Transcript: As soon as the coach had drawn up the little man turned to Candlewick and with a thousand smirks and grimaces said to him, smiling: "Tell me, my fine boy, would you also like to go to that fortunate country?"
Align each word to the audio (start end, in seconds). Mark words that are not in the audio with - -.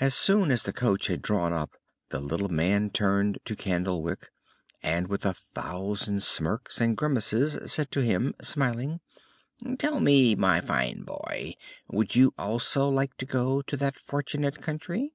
As 0.00 0.12
soon 0.16 0.50
as 0.50 0.64
the 0.64 0.72
coach 0.72 1.06
had 1.06 1.22
drawn 1.22 1.52
up 1.52 1.76
the 2.08 2.18
little 2.18 2.48
man 2.48 2.90
turned 2.90 3.38
to 3.44 3.54
Candlewick 3.54 4.32
and 4.82 5.06
with 5.06 5.24
a 5.24 5.34
thousand 5.34 6.24
smirks 6.24 6.80
and 6.80 6.96
grimaces 6.96 7.70
said 7.72 7.92
to 7.92 8.02
him, 8.02 8.34
smiling: 8.42 8.98
"Tell 9.78 10.00
me, 10.00 10.34
my 10.34 10.60
fine 10.60 11.04
boy, 11.04 11.54
would 11.86 12.16
you 12.16 12.34
also 12.36 12.88
like 12.88 13.16
to 13.18 13.24
go 13.24 13.62
to 13.62 13.76
that 13.76 13.94
fortunate 13.96 14.60
country?" 14.60 15.14